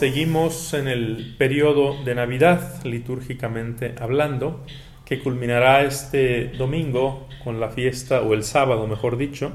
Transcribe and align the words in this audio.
seguimos 0.00 0.72
en 0.72 0.88
el 0.88 1.34
periodo 1.36 2.02
de 2.04 2.14
Navidad, 2.14 2.82
litúrgicamente 2.84 3.94
hablando, 4.00 4.64
que 5.04 5.18
culminará 5.18 5.82
este 5.82 6.52
domingo 6.56 7.28
con 7.44 7.60
la 7.60 7.68
fiesta, 7.68 8.22
o 8.22 8.32
el 8.32 8.42
sábado 8.42 8.86
mejor 8.86 9.18
dicho, 9.18 9.52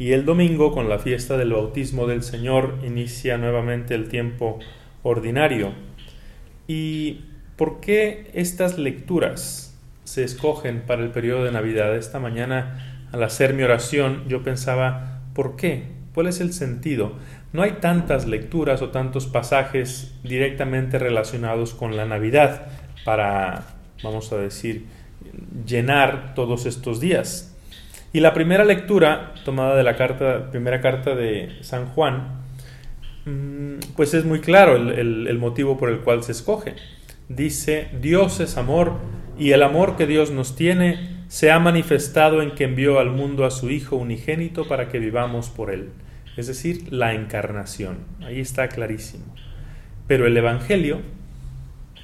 y 0.00 0.10
el 0.10 0.24
domingo 0.24 0.72
con 0.72 0.88
la 0.88 0.98
fiesta 0.98 1.36
del 1.36 1.52
bautismo 1.52 2.08
del 2.08 2.24
Señor 2.24 2.80
inicia 2.84 3.38
nuevamente 3.38 3.94
el 3.94 4.08
tiempo 4.08 4.58
ordinario. 5.04 5.70
¿Y 6.66 7.26
por 7.54 7.78
qué 7.78 8.32
estas 8.34 8.78
lecturas 8.78 9.78
se 10.02 10.24
escogen 10.24 10.82
para 10.88 11.04
el 11.04 11.10
periodo 11.10 11.44
de 11.44 11.52
Navidad? 11.52 11.94
Esta 11.94 12.18
mañana 12.18 13.06
al 13.12 13.22
hacer 13.22 13.54
mi 13.54 13.62
oración 13.62 14.24
yo 14.26 14.42
pensaba, 14.42 15.20
¿por 15.34 15.54
qué? 15.54 15.84
¿Cuál 16.14 16.26
es 16.26 16.40
el 16.40 16.52
sentido? 16.52 17.12
No 17.54 17.62
hay 17.62 17.72
tantas 17.80 18.26
lecturas 18.26 18.82
o 18.82 18.90
tantos 18.90 19.26
pasajes 19.26 20.14
directamente 20.22 20.98
relacionados 20.98 21.72
con 21.72 21.96
la 21.96 22.04
Navidad 22.04 22.66
para 23.06 23.74
vamos 24.04 24.32
a 24.32 24.36
decir, 24.36 24.84
llenar 25.66 26.34
todos 26.34 26.66
estos 26.66 27.00
días. 27.00 27.56
Y 28.12 28.20
la 28.20 28.32
primera 28.32 28.64
lectura, 28.64 29.34
tomada 29.44 29.74
de 29.74 29.82
la 29.82 29.96
carta, 29.96 30.50
primera 30.50 30.80
carta 30.80 31.16
de 31.16 31.50
San 31.62 31.86
Juan, 31.86 32.42
mm, 33.24 33.94
pues 33.96 34.14
es 34.14 34.24
muy 34.24 34.40
claro 34.40 34.76
el, 34.76 35.26
el 35.26 35.38
motivo 35.38 35.76
por 35.76 35.90
el 35.90 36.00
cual 36.00 36.22
se 36.22 36.32
escoge. 36.32 36.76
Dice, 37.28 37.88
Dios 38.00 38.38
es 38.38 38.56
amor 38.56 38.92
y 39.36 39.50
el 39.50 39.62
amor 39.62 39.96
que 39.96 40.06
Dios 40.06 40.30
nos 40.30 40.54
tiene 40.54 41.24
se 41.28 41.50
ha 41.50 41.58
manifestado 41.58 42.42
en 42.42 42.52
que 42.52 42.64
envió 42.64 43.00
al 43.00 43.10
mundo 43.10 43.44
a 43.44 43.50
su 43.50 43.70
Hijo 43.70 43.96
unigénito 43.96 44.68
para 44.68 44.88
que 44.88 45.00
vivamos 45.00 45.48
por 45.48 45.72
él. 45.72 45.90
Es 46.36 46.46
decir, 46.46 46.92
la 46.92 47.14
encarnación. 47.14 47.98
Ahí 48.20 48.40
está 48.40 48.68
clarísimo. 48.68 49.24
Pero 50.06 50.26
el 50.26 50.36
Evangelio 50.36 51.00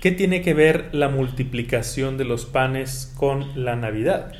¿Qué 0.00 0.12
tiene 0.12 0.40
que 0.40 0.54
ver 0.54 0.88
la 0.92 1.10
multiplicación 1.10 2.16
de 2.16 2.24
los 2.24 2.46
panes 2.46 3.12
con 3.18 3.62
la 3.62 3.76
Navidad? 3.76 4.32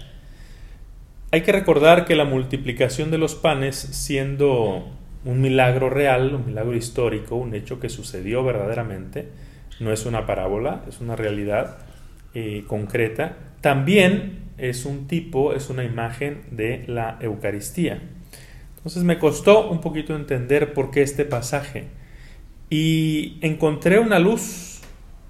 Hay 1.32 1.42
que 1.42 1.52
recordar 1.52 2.06
que 2.06 2.16
la 2.16 2.24
multiplicación 2.24 3.10
de 3.10 3.18
los 3.18 3.34
panes, 3.34 3.76
siendo 3.76 4.88
un 5.26 5.42
milagro 5.42 5.90
real, 5.90 6.34
un 6.34 6.46
milagro 6.46 6.74
histórico, 6.74 7.36
un 7.36 7.54
hecho 7.54 7.78
que 7.78 7.90
sucedió 7.90 8.42
verdaderamente, 8.42 9.28
no 9.80 9.92
es 9.92 10.06
una 10.06 10.24
parábola, 10.24 10.82
es 10.88 11.02
una 11.02 11.14
realidad 11.14 11.76
eh, 12.32 12.64
concreta, 12.66 13.36
también 13.60 14.44
es 14.56 14.86
un 14.86 15.08
tipo, 15.08 15.52
es 15.52 15.68
una 15.68 15.84
imagen 15.84 16.40
de 16.52 16.84
la 16.86 17.18
Eucaristía. 17.20 18.00
Entonces 18.80 19.04
me 19.04 19.18
costó 19.18 19.68
un 19.68 19.82
poquito 19.82 20.16
entender 20.16 20.72
por 20.72 20.90
qué 20.90 21.02
este 21.02 21.26
pasaje 21.26 21.88
y 22.70 23.36
encontré 23.42 23.98
una 23.98 24.18
luz 24.18 24.80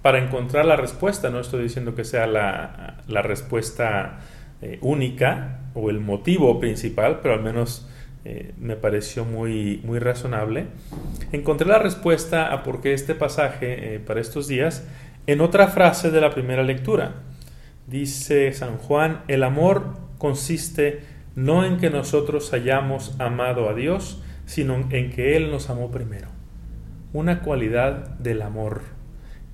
para 0.02 0.22
encontrar 0.22 0.66
la 0.66 0.76
respuesta. 0.76 1.30
No 1.30 1.40
estoy 1.40 1.64
diciendo 1.64 1.96
que 1.96 2.04
sea 2.04 2.28
la, 2.28 3.22
respuesta 3.22 4.20
eh, 4.62 4.78
única 4.82 5.62
o 5.74 5.90
el 5.90 5.98
motivo 5.98 6.60
principal, 6.60 7.18
pero 7.22 7.34
al 7.34 7.42
menos 7.42 7.88
eh, 8.24 8.54
me 8.56 8.76
pareció 8.76 9.24
muy, 9.24 9.80
muy 9.82 9.98
razonable. 9.98 10.66
Encontré 11.32 11.66
la 11.66 11.80
respuesta 11.80 12.52
a 12.52 12.62
por 12.62 12.80
qué 12.80 12.92
este 12.92 13.16
pasaje 13.16 13.96
eh, 13.96 13.98
para 13.98 14.20
estos 14.20 14.46
días 14.46 14.86
en 15.26 15.40
otra 15.40 15.66
frase 15.66 16.12
de 16.12 16.20
la 16.20 16.30
primera 16.30 16.62
lectura. 16.62 17.14
Dice 17.88 18.52
San 18.52 18.76
Juan, 18.76 19.22
el 19.26 19.42
amor 19.42 19.96
consiste 20.18 21.00
no 21.34 21.64
en 21.64 21.78
que 21.78 21.90
nosotros 21.90 22.52
hayamos 22.52 23.14
amado 23.20 23.68
a 23.68 23.74
Dios, 23.74 24.22
sino 24.46 24.74
en 24.90 25.10
que 25.10 25.36
Él 25.36 25.50
nos 25.50 25.70
amó 25.70 25.90
primero. 25.90 26.28
Una 27.12 27.40
cualidad 27.40 28.18
del 28.18 28.42
amor 28.42 28.82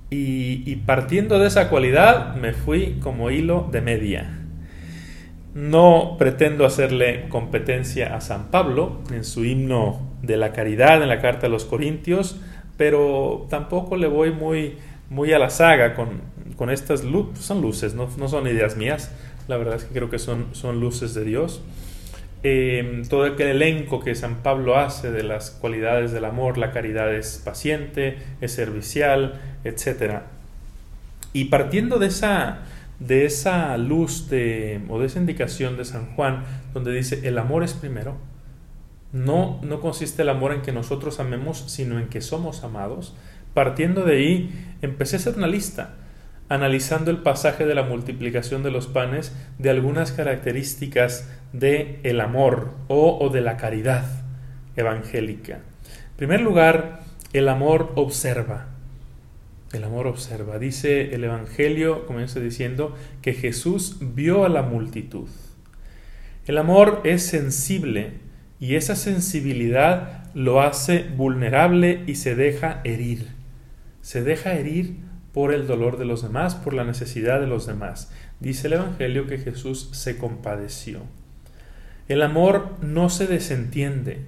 y, 0.09 0.75
partiendo 0.85 1.37
de 1.37 1.47
esa 1.47 1.69
cualidad 1.69 2.35
me 2.35 2.53
fui 2.53 2.97
como 3.01 3.29
hilo 3.29 3.67
de 3.71 3.81
media. 3.81 4.39
No 5.53 6.15
pretendo 6.17 6.65
hacerle 6.65 7.27
competencia 7.29 8.15
a 8.15 8.21
San 8.21 8.49
Pablo 8.49 9.01
en 9.11 9.23
su 9.25 9.43
himno 9.43 9.99
de 10.21 10.37
la 10.37 10.53
caridad 10.53 11.01
en 11.01 11.09
la 11.09 11.19
carta 11.19 11.47
a 11.47 11.49
los 11.49 11.65
Corintios, 11.65 12.39
pero 12.77 13.47
tampoco 13.49 13.97
le 13.97 14.07
voy 14.07 14.31
muy, 14.31 14.77
muy 15.09 15.33
a 15.33 15.39
la 15.39 15.49
saga 15.49 15.93
con, 15.93 16.21
con 16.55 16.69
estas 16.69 17.03
luces, 17.03 17.95
no, 17.95 18.27
son 18.27 18.47
ideas 18.47 18.77
mías, 18.77 19.11
la 19.47 19.57
verdad 19.57 19.75
es 19.75 19.85
que 19.85 19.93
creo 19.93 20.09
que 20.09 20.19
son, 20.19 20.47
son 20.53 20.79
luces 20.79 21.13
de 21.13 21.23
Dios. 21.23 21.61
Em, 22.43 23.03
todo 23.05 23.25
aquel 23.25 23.47
elenco 23.47 23.99
que 23.99 24.13
San 24.13 24.43
Pablo 24.43 24.77
hace 24.77 25.11
de 25.11 25.23
las 25.23 25.51
cualidades 25.51 26.11
del 26.11 26.25
amor, 26.25 26.57
la 26.57 26.71
caridad 26.71 27.13
es 27.13 27.41
paciente, 27.43 28.17
es 28.41 28.51
servicial, 28.51 29.41
etc. 29.63 30.21
Y 31.33 31.45
partiendo 31.45 31.97
de 31.97 32.07
esa, 32.07 32.59
de 32.99 33.25
esa 33.25 33.75
luz 33.77 34.29
de, 34.29 34.81
o 34.89 34.99
de 34.99 35.07
esa 35.07 35.19
indicación 35.19 35.77
de 35.77 35.85
San 35.85 36.15
Juan, 36.15 36.43
donde 36.73 36.93
dice 36.93 37.27
el 37.27 37.37
amor 37.37 37.63
es 37.63 37.73
primero, 37.73 38.17
no, 39.13 39.59
no 39.63 39.79
consiste 39.81 40.21
el 40.21 40.29
amor 40.29 40.53
en 40.53 40.61
que 40.61 40.71
nosotros 40.71 41.19
amemos, 41.19 41.63
sino 41.67 41.97
en 41.97 42.07
que 42.07 42.21
somos 42.21 42.63
amados. 42.63 43.15
Partiendo 43.53 44.03
de 44.03 44.17
ahí, 44.17 44.75
empecé 44.81 45.15
a 45.15 45.19
hacer 45.19 45.37
una 45.37 45.47
lista 45.47 45.95
analizando 46.49 47.11
el 47.11 47.17
pasaje 47.17 47.65
de 47.65 47.75
la 47.75 47.83
multiplicación 47.83 48.63
de 48.63 48.71
los 48.71 48.87
panes 48.87 49.35
de 49.57 49.69
algunas 49.69 50.11
características 50.11 51.29
de 51.53 51.99
el 52.03 52.21
amor 52.21 52.73
o, 52.87 53.17
o 53.19 53.29
de 53.29 53.41
la 53.41 53.57
caridad 53.57 54.05
evangélica. 54.75 55.55
En 55.55 56.15
primer 56.17 56.41
lugar, 56.41 57.01
el 57.33 57.49
amor 57.49 57.91
observa. 57.95 58.67
El 59.73 59.83
amor 59.83 60.07
observa. 60.07 60.59
Dice 60.59 61.13
el 61.13 61.23
Evangelio, 61.23 62.05
comienza 62.05 62.39
diciendo, 62.39 62.95
que 63.21 63.33
Jesús 63.33 63.97
vio 63.99 64.45
a 64.45 64.49
la 64.49 64.61
multitud. 64.61 65.27
El 66.45 66.57
amor 66.57 67.01
es 67.03 67.23
sensible 67.23 68.13
y 68.59 68.75
esa 68.75 68.95
sensibilidad 68.95 70.23
lo 70.33 70.61
hace 70.61 71.03
vulnerable 71.03 72.03
y 72.07 72.15
se 72.15 72.35
deja 72.35 72.79
herir. 72.85 73.27
Se 74.01 74.23
deja 74.23 74.53
herir 74.53 74.95
por 75.37 75.53
el 75.53 75.67
dolor 75.67 75.99
de 75.99 76.05
los 76.05 76.23
demás, 76.23 76.55
por 76.55 76.73
la 76.73 76.83
necesidad 76.83 77.39
de 77.39 77.45
los 77.45 77.67
demás. 77.67 78.11
Dice 78.39 78.65
el 78.65 78.73
Evangelio 78.73 79.27
que 79.27 79.37
Jesús 79.37 79.87
se 79.91 80.17
compadeció. 80.17 81.01
El 82.07 82.23
amor 82.23 82.71
no 82.81 83.11
se 83.11 83.27
desentiende, 83.27 84.25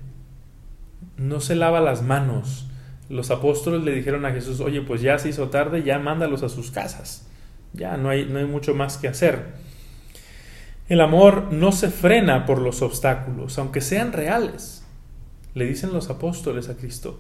no 1.18 1.40
se 1.40 1.56
lava 1.56 1.81
las 1.81 2.03
manos. 2.03 2.70
Los 3.09 3.31
apóstoles 3.31 3.81
le 3.81 3.92
dijeron 3.92 4.24
a 4.28 4.31
Jesús, 4.34 4.59
oye, 4.59 4.84
pues 4.84 5.02
ya 5.02 5.18
se 5.18 5.30
hizo 5.30 5.50
tarde, 5.50 5.81
ya 5.81 5.97
mándalos 5.97 6.44
a 6.44 6.50
sus 6.50 6.70
casas. 6.70 7.28
Ya 7.74 7.97
no 7.97 8.09
hay, 8.09 8.26
no 8.26 8.38
hay 8.38 8.46
mucho 8.46 8.76
más 8.76 8.97
que 8.97 9.08
hacer. 9.08 9.46
El 10.90 11.02
amor 11.02 11.52
no 11.52 11.72
se 11.72 11.90
frena 11.90 12.46
por 12.46 12.59
los 12.59 12.84
obstáculos, 12.84 13.58
aunque 13.58 13.81
sean 13.81 14.14
reales. 14.14 14.86
Le 15.56 15.66
dicen 15.66 15.91
los 15.91 16.12
apóstoles 16.12 16.70
a 16.70 16.78
Cristo, 16.78 17.20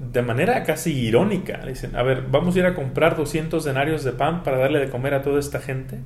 de 0.00 0.22
manera 0.22 0.62
casi 0.64 0.92
irónica. 0.92 1.64
Dicen, 1.66 1.96
a 1.96 2.02
ver, 2.02 2.24
vamos 2.30 2.56
a 2.56 2.58
ir 2.60 2.66
a 2.66 2.74
comprar 2.74 3.16
200 3.16 3.64
denarios 3.64 4.04
de 4.04 4.12
pan 4.12 4.42
para 4.42 4.58
darle 4.58 4.80
de 4.80 4.90
comer 4.90 5.14
a 5.14 5.22
toda 5.22 5.40
esta 5.40 5.60
gente. 5.60 6.00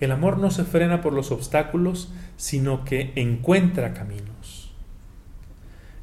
El 0.00 0.10
amor 0.10 0.38
no 0.38 0.50
se 0.50 0.64
frena 0.64 1.00
por 1.00 1.12
los 1.12 1.30
obstáculos, 1.30 2.12
sino 2.36 2.84
que 2.84 3.12
encuentra 3.14 3.94
caminos. 3.94 4.74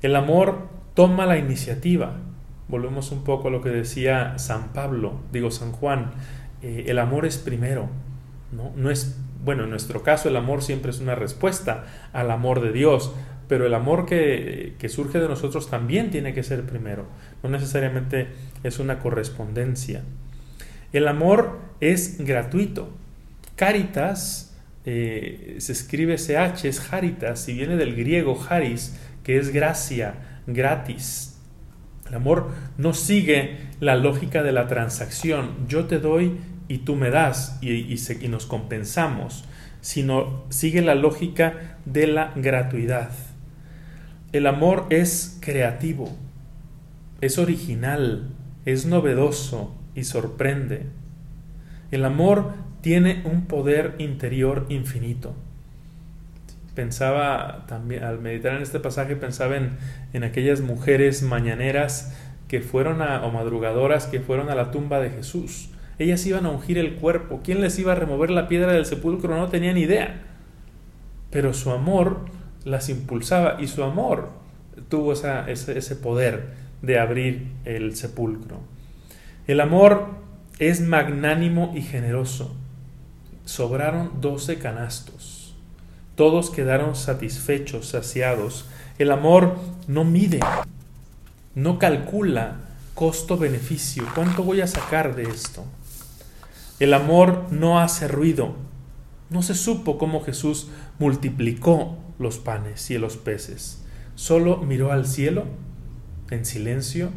El 0.01 0.15
amor 0.15 0.69
toma 0.93 1.25
la 1.25 1.37
iniciativa. 1.37 2.13
Volvemos 2.69 3.11
un 3.11 3.23
poco 3.23 3.49
a 3.49 3.51
lo 3.51 3.61
que 3.61 3.69
decía 3.69 4.37
San 4.37 4.71
Pablo, 4.73 5.19
digo 5.31 5.51
San 5.51 5.73
Juan. 5.73 6.11
Eh, 6.61 6.85
el 6.87 6.99
amor 6.99 7.25
es 7.25 7.37
primero. 7.37 7.89
¿no? 8.51 8.71
no 8.75 8.89
es, 8.89 9.19
bueno, 9.43 9.65
en 9.65 9.69
nuestro 9.69 10.01
caso 10.03 10.29
el 10.29 10.37
amor 10.37 10.61
siempre 10.61 10.91
es 10.91 10.99
una 10.99 11.15
respuesta 11.15 11.85
al 12.13 12.31
amor 12.31 12.61
de 12.61 12.71
Dios, 12.71 13.13
pero 13.49 13.65
el 13.65 13.73
amor 13.73 14.05
que, 14.05 14.75
surge 14.89 15.19
de 15.19 15.27
nosotros 15.27 15.71
también 15.71 16.11
tiene 16.11 16.35
que 16.35 16.43
ser 16.43 16.67
primero, 16.67 17.07
no 17.41 17.49
necesariamente 17.49 18.27
es 18.63 18.77
una 18.77 18.99
correspondencia. 18.99 20.03
El 20.93 21.07
amor 21.07 21.59
es 21.81 22.19
gratuito. 22.19 22.95
Caritas 23.55 24.55
eh, 24.85 25.55
se 25.57 25.71
escribe 25.71 26.17
CH, 26.17 26.65
es 26.65 26.93
Haritas, 26.93 27.49
y 27.49 27.53
viene 27.53 27.75
del 27.75 27.95
griego 27.95 28.39
haris, 28.47 28.95
que 29.23 29.39
es 29.39 29.49
gracia, 29.49 30.13
gratis. 30.45 31.39
El 32.07 32.15
amor 32.15 32.51
no 32.77 32.93
sigue 32.93 33.57
la 33.79 33.95
lógica 33.95 34.43
de 34.43 34.51
la 34.51 34.67
transacción, 34.67 35.67
yo 35.67 35.85
te 35.85 35.97
doy 35.97 36.37
y 36.67 36.79
tú 36.79 36.95
me 36.95 37.09
das 37.09 37.57
y, 37.61 37.71
y 37.71 38.27
nos 38.27 38.45
compensamos, 38.45 39.45
sino 39.81 40.45
sigue 40.49 40.83
la 40.83 40.93
lógica 40.93 41.77
de 41.85 42.05
la 42.05 42.31
gratuidad. 42.35 43.09
El 44.31 44.45
amor 44.45 44.85
es 44.91 45.39
creativo, 45.41 46.15
es 47.19 47.39
original, 47.39 48.27
es 48.63 48.85
novedoso 48.85 49.75
y 49.95 50.03
sorprende. 50.03 50.85
El 51.89 52.05
amor 52.05 52.53
tiene 52.81 53.23
un 53.25 53.47
poder 53.47 53.95
interior 53.97 54.67
infinito. 54.69 55.33
Pensaba 56.75 57.65
también, 57.67 58.03
al 58.03 58.19
meditar 58.19 58.55
en 58.55 58.61
este 58.61 58.79
pasaje, 58.79 59.15
pensaba 59.15 59.57
en, 59.57 60.23
aquellas 60.23 60.61
mujeres 60.61 61.23
mañaneras 61.23 62.15
que 62.47 62.61
fueron 62.61 63.01
a, 63.01 63.25
o 63.25 63.31
madrugadoras 63.31 64.05
que 64.05 64.19
fueron 64.19 64.51
a 64.51 64.55
la 64.55 64.69
tumba 64.69 64.99
de 64.99 65.09
Jesús. 65.09 65.71
Ellas 65.97 66.23
iban 66.27 66.45
a 66.45 66.51
ungir 66.51 66.77
el 66.77 66.97
cuerpo. 66.97 67.41
¿Quién 67.43 67.61
les 67.61 67.79
iba 67.79 67.93
a 67.93 67.95
remover 67.95 68.29
la 68.29 68.47
piedra 68.47 68.73
del 68.73 68.85
sepulcro? 68.85 69.35
No 69.35 69.49
tenían 69.49 69.79
idea. 69.79 70.21
Pero 71.31 71.55
su 71.55 71.71
amor 71.71 72.25
las 72.63 72.89
impulsaba 72.89 73.57
y 73.59 73.67
su 73.67 73.83
amor 73.83 74.29
tuvo 74.87 75.13
ese, 75.13 75.95
poder 75.95 76.53
de 76.81 76.99
abrir 76.99 77.51
el 77.65 77.95
sepulcro. 77.95 78.59
El 79.47 79.61
amor 79.61 80.07
es 80.59 80.81
magnánimo 80.81 81.73
y 81.75 81.81
generoso. 81.81 82.55
Sobraron 83.45 84.21
doce 84.21 84.59
canastos. 84.59 85.55
Todos 86.15 86.49
quedaron 86.49 86.95
satisfechos, 86.95 87.87
saciados. 87.87 88.65
El 88.97 89.11
amor 89.11 89.57
no 89.87 90.03
mide, 90.03 90.41
no 91.55 91.79
calcula 91.79 92.57
costo-beneficio. 92.93 94.03
¿Cuánto 94.13 94.43
voy 94.43 94.61
a 94.61 94.67
sacar 94.67 95.15
de 95.15 95.23
esto? 95.23 95.63
El 96.79 96.93
amor 96.93 97.47
no 97.51 97.79
hace 97.79 98.07
ruido. 98.07 98.55
No 99.29 99.41
se 99.41 99.55
supo 99.55 99.97
cómo 99.97 100.21
Jesús 100.21 100.67
multiplicó 100.97 101.97
los 102.19 102.37
panes 102.37 102.91
y 102.91 102.97
los 102.97 103.17
peces. 103.17 103.83
Solo 104.15 104.57
miró 104.57 104.91
al 104.91 105.07
cielo 105.07 105.45
en 106.29 106.45
silencio, 106.45 107.09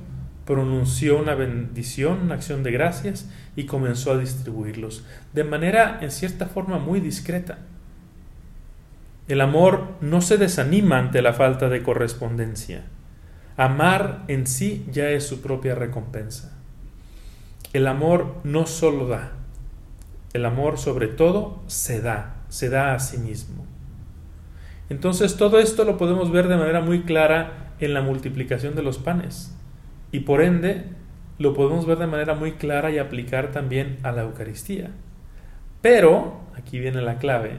pronunció 0.46 1.18
una 1.18 1.34
bendición, 1.34 2.22
una 2.22 2.34
acción 2.34 2.62
de 2.62 2.72
gracias 2.72 3.28
y 3.56 3.66
comenzó 3.66 4.12
a 4.12 4.18
distribuirlos 4.18 5.04
de 5.32 5.44
manera 5.44 5.98
en 6.00 6.10
cierta 6.10 6.46
forma 6.46 6.78
muy 6.78 7.00
discreta. 7.00 7.58
El 9.28 9.40
amor 9.40 9.94
no 10.00 10.20
se 10.20 10.36
desanima 10.36 10.98
ante 10.98 11.22
la 11.22 11.32
falta 11.32 11.68
de 11.68 11.82
correspondencia. 11.82 12.84
Amar 13.56 14.24
en 14.28 14.46
sí 14.46 14.86
ya 14.90 15.10
es 15.10 15.26
su 15.26 15.40
propia 15.40 15.74
recompensa. 15.74 16.56
El 17.72 17.86
amor 17.86 18.36
no 18.44 18.66
solo 18.66 19.06
da, 19.06 19.32
el 20.32 20.44
amor 20.44 20.78
sobre 20.78 21.08
todo 21.08 21.62
se 21.66 22.00
da, 22.00 22.36
se 22.48 22.68
da 22.68 22.94
a 22.94 23.00
sí 23.00 23.18
mismo. 23.18 23.64
Entonces 24.92 25.38
todo 25.38 25.58
esto 25.58 25.84
lo 25.84 25.96
podemos 25.96 26.30
ver 26.30 26.48
de 26.48 26.58
manera 26.58 26.82
muy 26.82 27.00
clara 27.04 27.72
en 27.80 27.94
la 27.94 28.02
multiplicación 28.02 28.74
de 28.74 28.82
los 28.82 28.98
panes 28.98 29.56
y 30.12 30.20
por 30.20 30.42
ende 30.42 30.84
lo 31.38 31.54
podemos 31.54 31.86
ver 31.86 31.96
de 31.96 32.06
manera 32.06 32.34
muy 32.34 32.52
clara 32.52 32.90
y 32.90 32.98
aplicar 32.98 33.52
también 33.52 33.96
a 34.02 34.12
la 34.12 34.20
Eucaristía. 34.20 34.90
Pero, 35.80 36.42
aquí 36.54 36.78
viene 36.78 37.00
la 37.00 37.16
clave, 37.16 37.52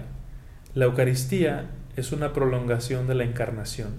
la 0.75 0.85
Eucaristía 0.85 1.71
es 1.95 2.11
una 2.11 2.33
prolongación 2.33 3.07
de 3.07 3.15
la 3.15 3.23
encarnación. 3.23 3.93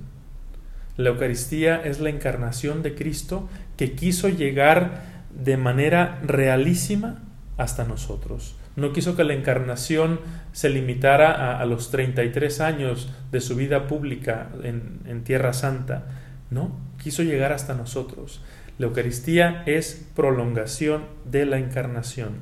La 0.96 1.08
Eucaristía 1.08 1.82
es 1.84 1.98
la 1.98 2.10
encarnación 2.10 2.84
de 2.84 2.94
Cristo 2.94 3.48
que 3.76 3.96
quiso 3.96 4.28
llegar 4.28 5.24
de 5.34 5.56
manera 5.56 6.20
realísima 6.24 7.24
hasta 7.56 7.82
nosotros. 7.82 8.54
No 8.76 8.92
quiso 8.92 9.16
que 9.16 9.24
la 9.24 9.34
encarnación 9.34 10.20
se 10.52 10.68
limitara 10.68 11.58
a, 11.60 11.64
los 11.64 11.90
33 11.90 12.60
años 12.60 13.10
de 13.30 13.40
su 13.40 13.54
vida 13.54 13.86
pública 13.86 14.48
en, 14.62 15.00
en 15.06 15.22
Tierra 15.22 15.52
Santa. 15.52 16.06
No, 16.50 16.76
quiso 17.02 17.22
llegar 17.22 17.52
hasta 17.52 17.74
nosotros. 17.74 18.40
La 18.78 18.86
Eucaristía 18.86 19.62
es 19.66 20.06
prolongación 20.16 21.04
de 21.24 21.46
la 21.46 21.58
encarnación. 21.58 22.38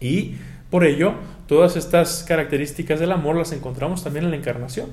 Y 0.00 0.36
por 0.70 0.84
ello, 0.84 1.14
todas 1.46 1.76
estas 1.76 2.24
características 2.24 3.00
del 3.00 3.12
amor 3.12 3.36
las 3.36 3.52
encontramos 3.52 4.04
también 4.04 4.26
en 4.26 4.30
la 4.30 4.36
encarnación. 4.36 4.88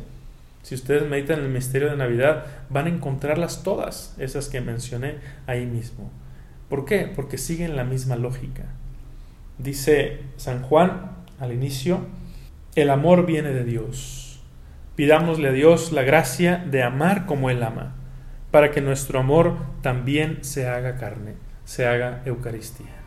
Si 0.61 0.75
ustedes 0.75 1.09
meditan 1.09 1.39
el 1.39 1.49
misterio 1.49 1.89
de 1.89 1.97
Navidad, 1.97 2.45
van 2.69 2.85
a 2.85 2.89
encontrarlas 2.89 3.63
todas, 3.63 4.13
esas 4.17 4.49
que 4.49 4.61
mencioné 4.61 5.15
ahí 5.47 5.65
mismo. 5.65 6.11
¿Por 6.69 6.85
qué? 6.85 7.11
Porque 7.15 7.37
siguen 7.37 7.75
la 7.75 7.83
misma 7.83 8.15
lógica. 8.15 8.65
Dice 9.59 10.21
San 10.37 10.63
Juan 10.63 11.11
al 11.39 11.51
inicio, 11.51 11.99
el 12.75 12.89
amor 12.89 13.25
viene 13.25 13.49
de 13.49 13.65
Dios. 13.65 14.41
Pidámosle 14.95 15.49
a 15.49 15.51
Dios 15.51 15.91
la 15.91 16.03
gracia 16.03 16.57
de 16.57 16.81
amar 16.81 17.25
como 17.25 17.49
Él 17.49 17.61
ama, 17.61 17.95
para 18.51 18.71
que 18.71 18.81
nuestro 18.81 19.19
amor 19.19 19.57
también 19.81 20.39
se 20.43 20.67
haga 20.67 20.95
carne, 20.97 21.35
se 21.65 21.85
haga 21.85 22.21
Eucaristía. 22.25 22.98